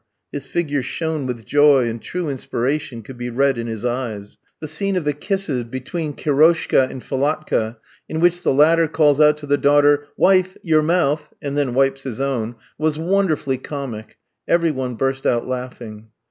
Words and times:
his 0.31 0.47
figure 0.47 0.81
shone 0.81 1.27
with 1.27 1.45
joy, 1.45 1.87
and 1.87 2.01
true 2.01 2.27
inspiration 2.27 3.03
could 3.03 3.19
be 3.19 3.29
read 3.29 3.59
in 3.59 3.67
his 3.67 3.85
eyes. 3.85 4.39
The 4.59 4.67
scene 4.67 4.95
of 4.95 5.03
the 5.03 5.13
kisses 5.13 5.63
between 5.63 6.13
Kiroshka 6.15 6.89
and 6.89 7.03
Philatka, 7.03 7.77
in 8.09 8.19
which 8.19 8.41
the 8.41 8.51
latter 8.51 8.87
calls 8.87 9.21
out 9.21 9.37
to 9.37 9.45
the 9.45 9.59
daughter, 9.59 10.07
"Wife, 10.17 10.57
your 10.63 10.81
mouth," 10.81 11.31
and 11.39 11.55
then 11.55 11.75
wipes 11.75 12.01
his 12.01 12.19
own, 12.19 12.55
was 12.79 12.97
wonderfully 12.97 13.59
comic. 13.59 14.17
Every 14.47 14.71
one 14.71 14.95
burst 14.95 15.27
out 15.27 15.47
laughing. 15.47 16.07